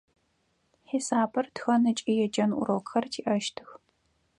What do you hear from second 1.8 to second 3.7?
ыкӏи еджэн урокхэр тиӏэщтых.